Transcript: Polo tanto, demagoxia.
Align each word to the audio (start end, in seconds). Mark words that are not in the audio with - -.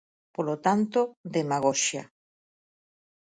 Polo 0.35 0.55
tanto, 0.65 0.99
demagoxia. 1.35 2.03